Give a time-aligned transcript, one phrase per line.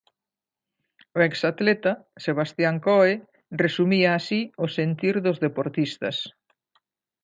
[1.17, 1.91] O exatleta,
[2.25, 3.13] Sebastián Coe
[3.63, 6.15] resumía así o sentir dos deportistas.